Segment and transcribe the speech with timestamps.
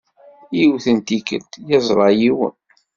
[0.57, 2.55] Yiwet n tikkelt, yeẓra yiwen.